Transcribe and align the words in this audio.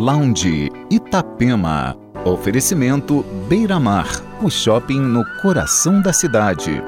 Lounge 0.00 0.70
Itapema. 0.90 1.94
Oferecimento 2.24 3.22
Beira 3.50 3.78
Mar, 3.78 4.08
o 4.42 4.48
shopping 4.48 4.98
no 4.98 5.22
coração 5.42 6.00
da 6.00 6.10
cidade. 6.10 6.82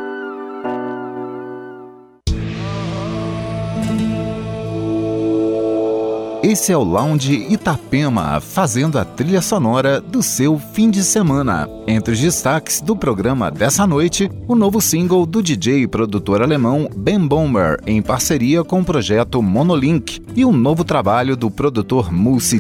Esse 6.53 6.71
é 6.71 6.77
o 6.77 6.85
Lounge 6.85 7.47
Itapema, 7.49 8.39
fazendo 8.39 8.99
a 8.99 9.07
trilha 9.07 9.41
sonora 9.41 10.03
do 10.03 10.23
seu 10.23 10.59
fim 10.59 10.91
de 10.91 11.03
semana. 11.03 11.67
Entre 11.87 12.13
os 12.13 12.21
destaques 12.21 12.79
do 12.79 12.95
programa 12.95 13.51
dessa 13.51 13.87
noite, 13.87 14.31
o 14.47 14.55
novo 14.55 14.79
single 14.79 15.25
do 15.25 15.43
DJ 15.43 15.85
e 15.85 15.89
produtor 15.89 16.43
alemão 16.43 16.91
Ben 16.95 17.27
Bomber, 17.27 17.81
em 17.87 18.03
parceria 18.03 18.63
com 18.63 18.81
o 18.81 18.85
projeto 18.85 19.41
Monolink, 19.43 20.21
e 20.37 20.45
o 20.45 20.53
novo 20.53 20.85
trabalho 20.85 21.39
do 21.39 21.51
produtor 21.51 22.11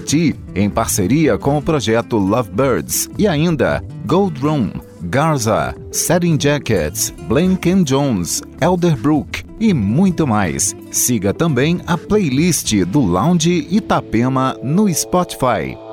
T, 0.06 0.34
em 0.55 0.70
parceria 0.70 1.37
com 1.37 1.59
o 1.59 1.62
projeto 1.62 2.16
Lovebirds, 2.16 3.11
e 3.19 3.29
ainda 3.29 3.84
Gold 4.06 4.41
Room, 4.41 4.70
Garza, 5.02 5.74
Setting 5.91 6.38
Jackets, 6.41 7.12
Blank 7.29 7.84
Jones, 7.84 8.41
Elderbrook 8.59 9.52
e 9.62 9.73
muito 9.73 10.27
mais. 10.27 10.75
Siga 10.91 11.33
também 11.33 11.80
a 11.87 11.97
playlist 11.97 12.75
do 12.87 13.01
Lounge 13.01 13.69
Itapema 13.70 14.59
no 14.61 14.93
Spotify. 14.93 15.91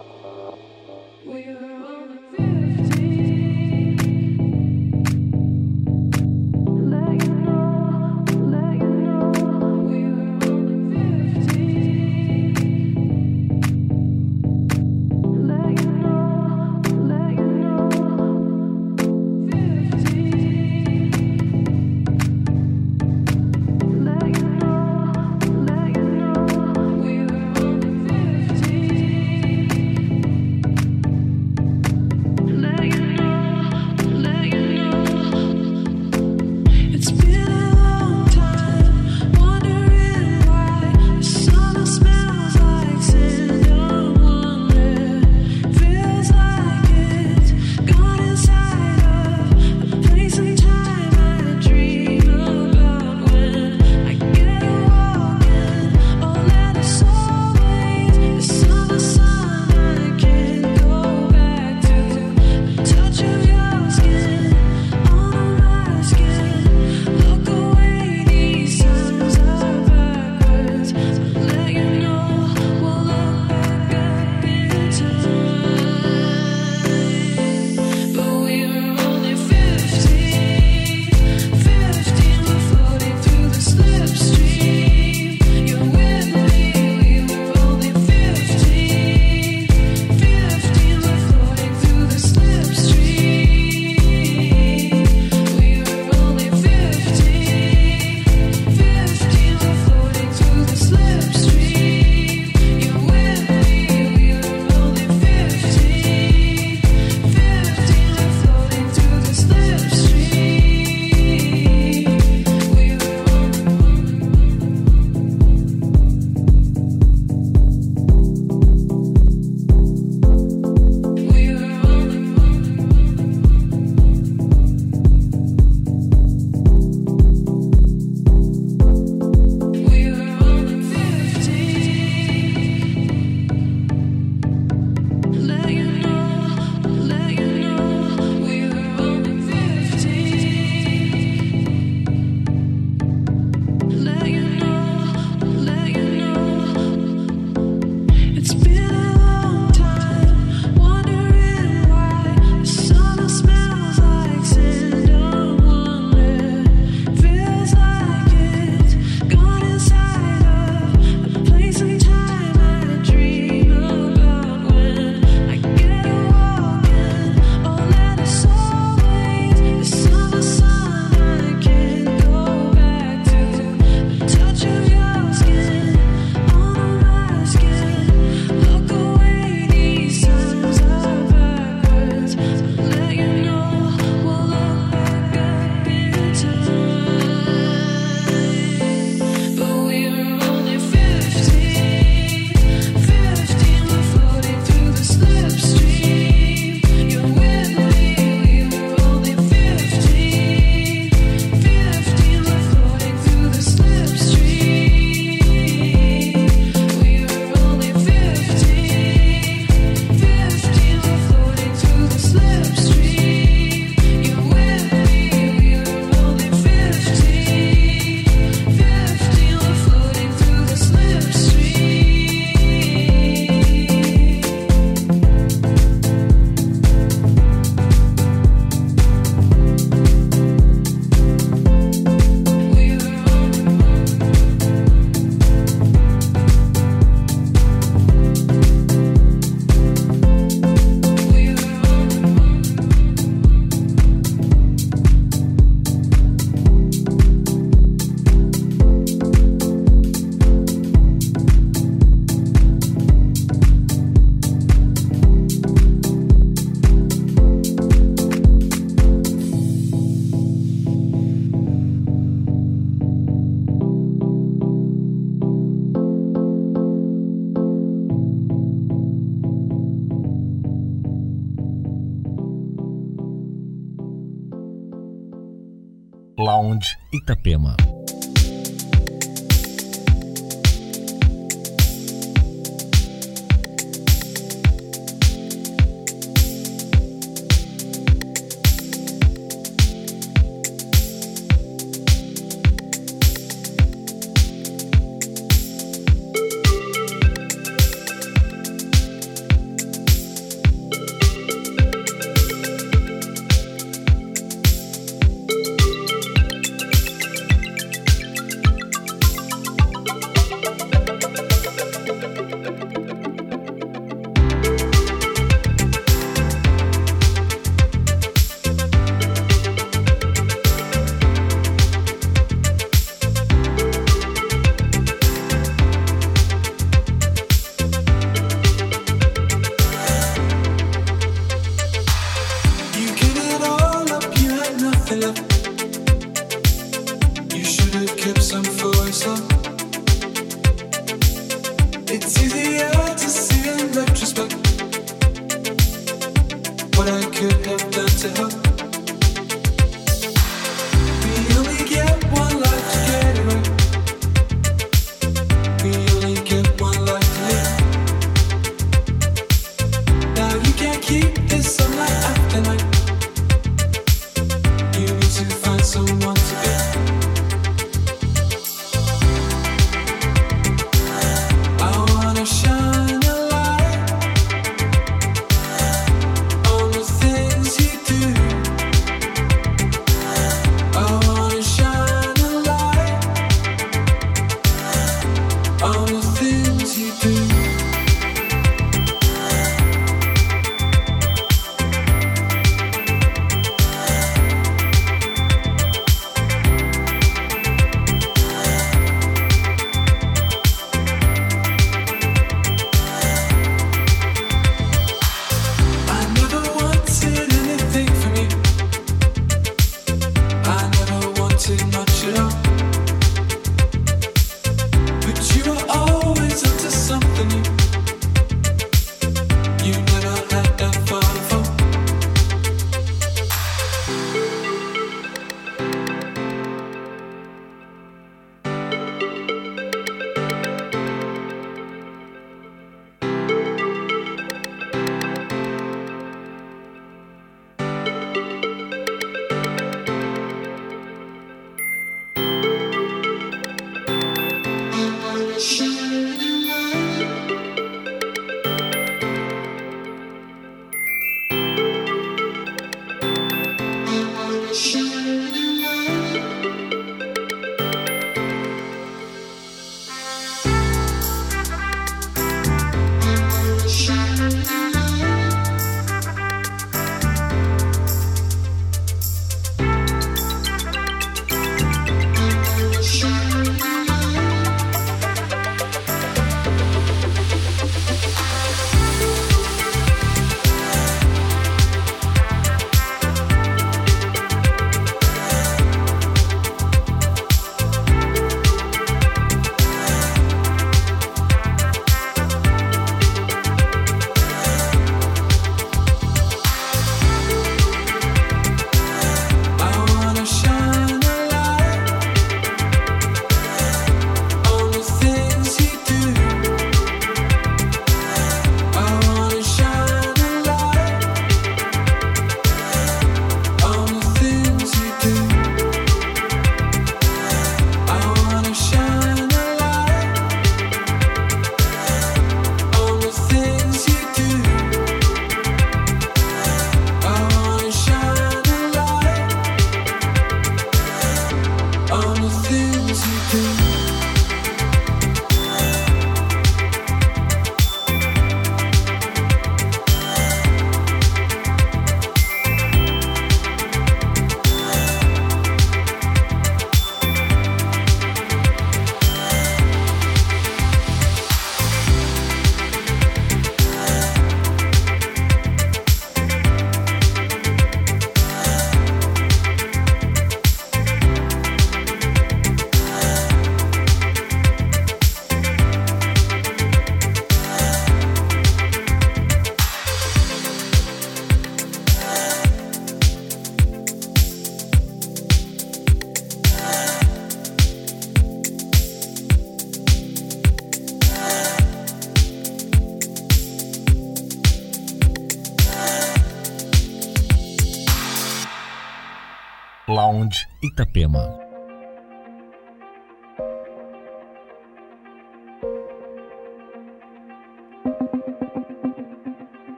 Itapema. 590.99 591.58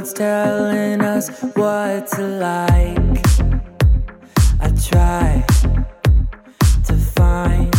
world's 0.00 0.14
telling 0.14 1.02
us 1.02 1.28
what 1.54 2.06
to 2.06 2.22
like. 2.22 3.26
I 4.58 4.70
try 4.88 5.44
to 6.86 6.94
find 6.94 7.72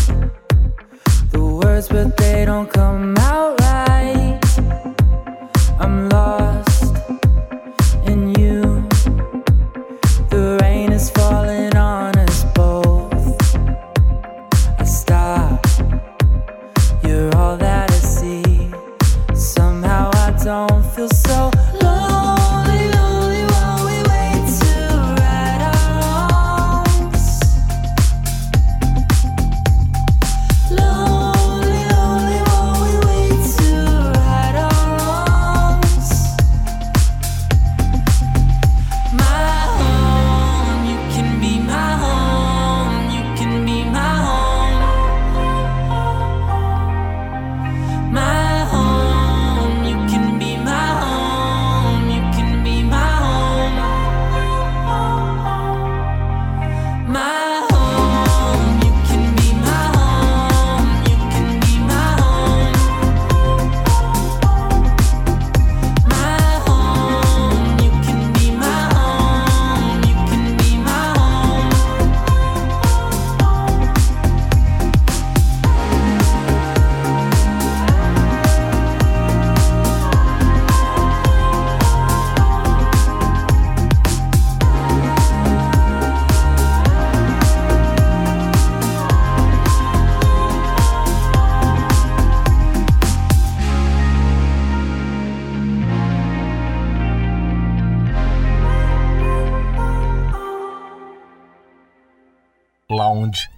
the 1.32 1.60
words, 1.64 1.88
but 1.88 2.16
they 2.18 2.46
don't 2.46 2.72
come 2.72 3.18
out. 3.18 3.61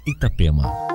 Itapema. 0.05 0.92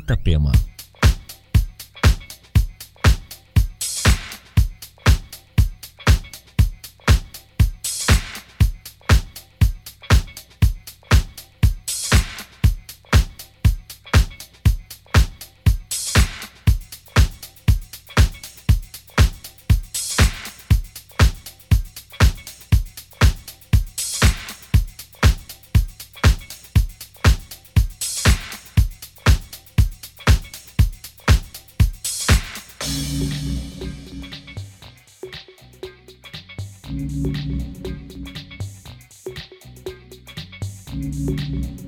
Itapema. 0.00 0.52
Thank 36.90 37.12
you. 41.48 41.79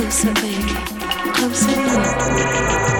Closer, 0.00 0.32
baby. 0.32 0.72
Closer. 1.34 1.66
baby. 1.66 2.99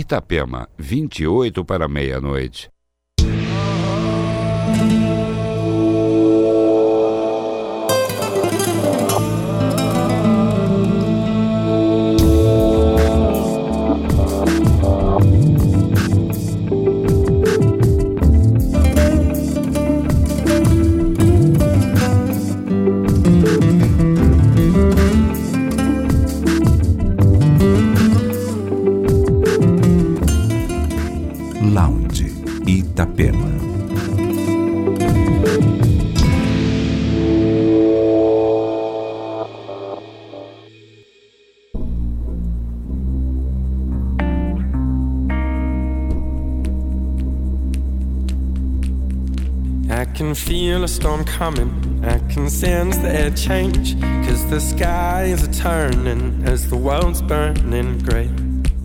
Itapema, 0.00 0.66
28 0.78 1.62
para 1.62 1.86
meia-noite. 1.86 2.70
coming. 51.40 52.04
I 52.04 52.18
can 52.30 52.50
sense 52.50 52.98
the 52.98 53.32
change, 53.34 53.98
cause 54.26 54.44
the 54.50 54.60
sky 54.60 55.24
is 55.24 55.42
a 55.48 55.50
turning 55.50 56.46
as 56.46 56.68
the 56.68 56.76
world's 56.76 57.22
burning 57.22 57.98
grey. 58.00 58.28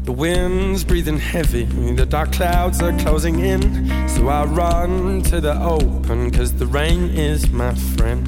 The 0.06 0.14
wind's 0.14 0.86
breathing 0.86 1.18
heavy, 1.18 1.66
the 1.66 2.06
dark 2.06 2.32
clouds 2.32 2.82
are 2.82 2.98
closing 3.00 3.40
in. 3.40 3.62
So 4.08 4.30
I 4.30 4.46
run 4.46 5.22
to 5.24 5.42
the 5.42 5.62
open, 5.62 6.32
cause 6.32 6.54
the 6.54 6.66
rain 6.66 7.10
is 7.10 7.50
my 7.50 7.76
friend. 7.76 8.26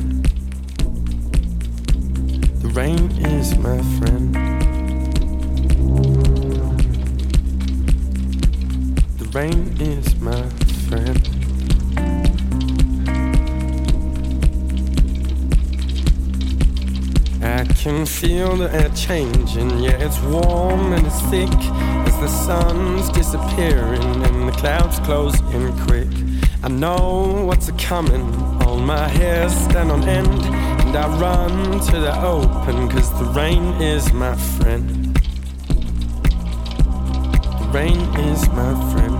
The 2.63 2.67
rain 2.67 3.09
is 3.35 3.57
my 3.57 3.77
friend. 3.97 4.35
The 9.19 9.29
rain 9.31 9.77
is 9.79 10.19
my 10.19 10.46
feel 18.27 18.57
the 18.57 18.69
air 18.73 18.89
changing. 18.89 19.69
Yeah, 19.79 20.05
it's 20.05 20.19
warm 20.19 20.91
and 20.91 21.07
it's 21.07 21.21
thick 21.31 21.53
as 22.07 22.15
the 22.19 22.27
sun's 22.27 23.09
disappearing 23.11 24.03
and 24.25 24.49
the 24.49 24.51
clouds 24.51 24.99
close 24.99 25.39
in 25.55 25.63
quick. 25.85 26.09
I 26.61 26.67
know 26.67 27.45
what's 27.47 27.69
a 27.69 27.73
coming. 27.73 28.25
All 28.63 28.75
my 28.75 29.07
hairs 29.07 29.53
stand 29.53 29.91
on 29.91 30.03
end, 30.03 30.27
and 30.27 30.93
I 30.97 31.07
run 31.17 31.79
to 31.89 31.99
the 32.07 32.13
open, 32.21 32.89
cause 32.89 33.09
the 33.17 33.29
rain 33.39 33.63
is 33.81 34.11
my 34.11 34.35
friend. 34.35 35.15
The 37.61 37.69
rain 37.71 38.01
is 38.29 38.41
my 38.49 38.73
friend. 38.91 39.15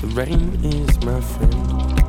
The 0.00 0.08
rain 0.08 0.44
is 0.64 1.04
my 1.04 1.20
friend. 1.20 2.07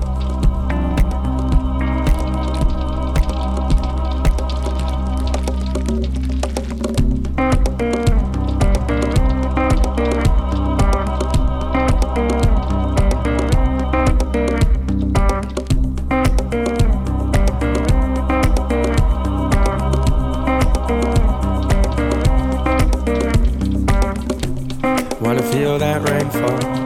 Oh. 26.42 26.79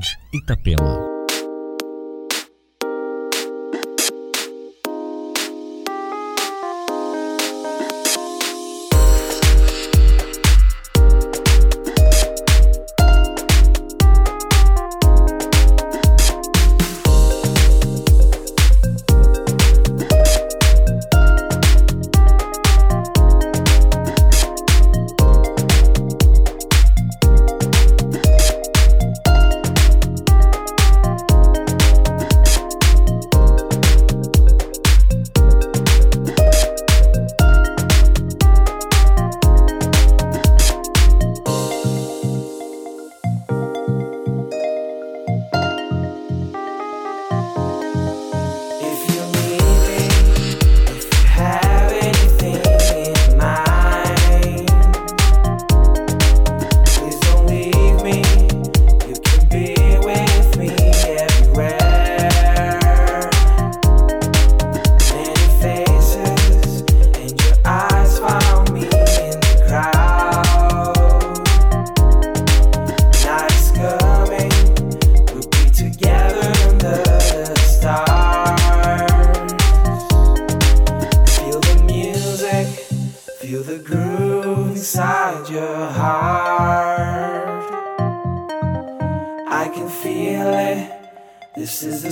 Saúde 0.00 0.18
Itapema. 0.32 0.99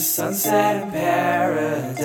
Sunset 0.00 0.82
in 0.82 0.90
paradise. 0.90 1.98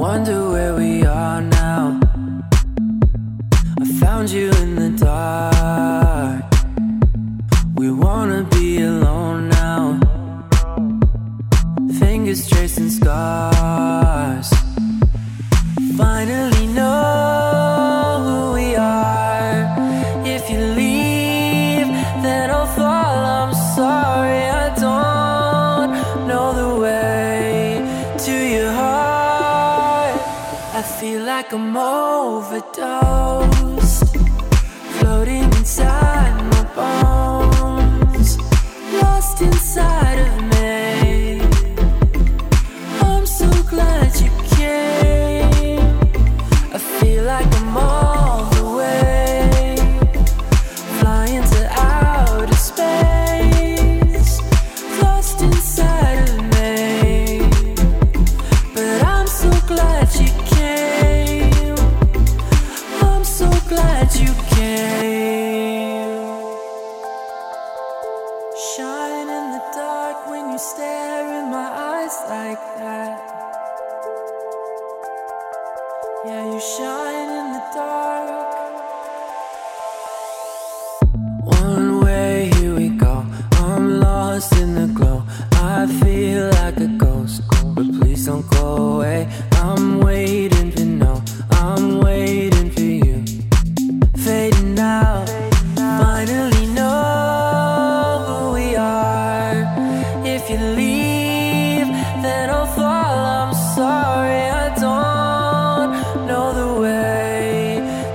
Wonder 0.00 0.48
where 0.48 0.74
we 0.76 1.04
are 1.04 1.09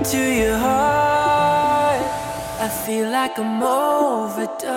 into 0.06 0.22
your 0.34 0.56
heart. 0.56 2.00
I 2.60 2.68
feel 2.68 3.10
like 3.10 3.36
I'm 3.40 3.60
overdosed, 3.60 4.70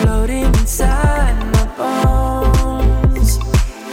floating 0.00 0.46
inside 0.46 1.36
my 1.54 1.66
bones, 1.76 3.38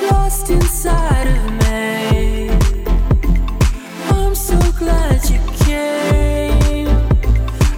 lost 0.10 0.50
inside 0.50 1.28
of 1.28 1.44
me. 1.62 2.50
I'm 4.10 4.34
so 4.34 4.58
glad 4.80 5.30
you 5.30 5.40
came. 5.66 6.88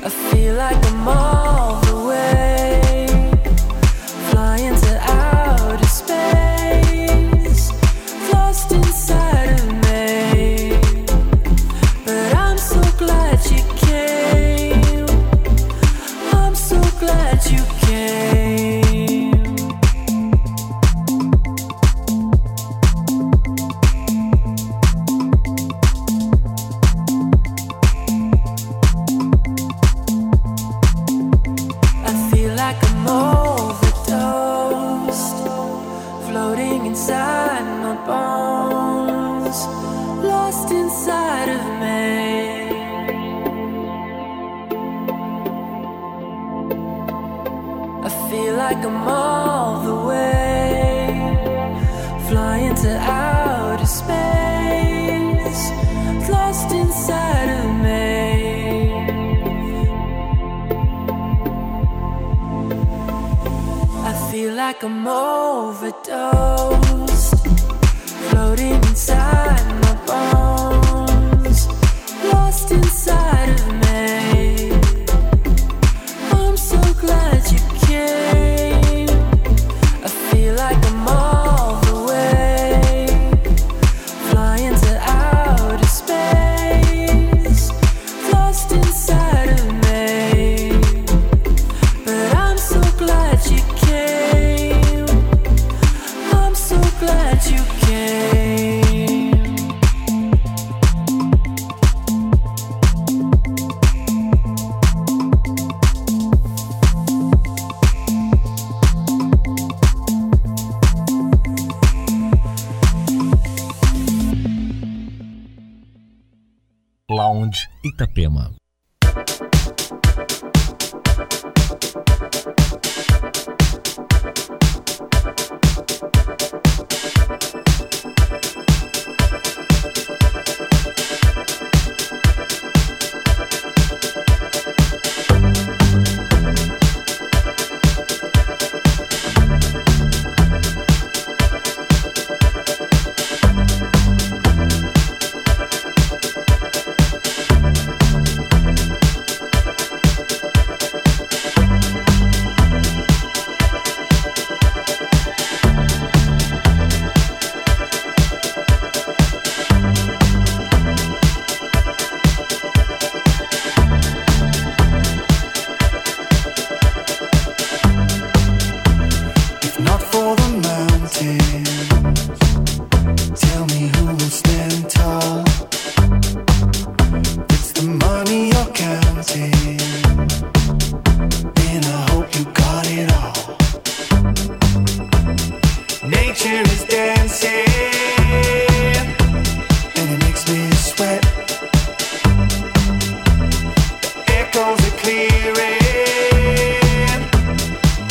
I 0.06 0.10
feel 0.10 0.56
like 0.56 0.86
I'm. 0.86 1.41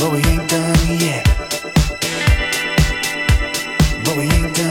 but 0.00 0.12
we 0.12 0.18
ain't 0.24 0.48
done 0.48 0.98
yet. 0.98 1.26
But 4.02 4.16
we 4.16 4.24
ain't 4.24 4.56
done. 4.56 4.69